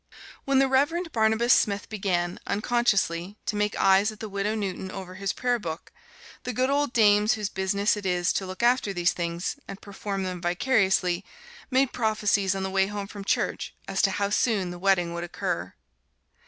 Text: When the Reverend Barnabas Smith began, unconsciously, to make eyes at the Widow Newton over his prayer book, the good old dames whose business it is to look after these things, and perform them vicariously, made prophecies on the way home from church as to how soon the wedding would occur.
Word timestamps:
When 0.45 0.57
the 0.57 0.67
Reverend 0.67 1.11
Barnabas 1.11 1.53
Smith 1.53 1.87
began, 1.87 2.39
unconsciously, 2.47 3.37
to 3.45 3.55
make 3.55 3.77
eyes 3.79 4.11
at 4.11 4.19
the 4.19 4.29
Widow 4.29 4.55
Newton 4.55 4.89
over 4.89 5.13
his 5.13 5.31
prayer 5.31 5.59
book, 5.59 5.91
the 6.41 6.53
good 6.53 6.71
old 6.71 6.91
dames 6.91 7.33
whose 7.35 7.49
business 7.49 7.95
it 7.95 8.03
is 8.03 8.33
to 8.33 8.47
look 8.47 8.63
after 8.63 8.93
these 8.93 9.13
things, 9.13 9.59
and 9.67 9.79
perform 9.79 10.23
them 10.23 10.41
vicariously, 10.41 11.23
made 11.69 11.93
prophecies 11.93 12.55
on 12.55 12.63
the 12.63 12.71
way 12.71 12.87
home 12.87 13.05
from 13.05 13.23
church 13.23 13.75
as 13.87 14.01
to 14.01 14.09
how 14.09 14.31
soon 14.31 14.71
the 14.71 14.79
wedding 14.79 15.13
would 15.13 15.23
occur. 15.23 15.71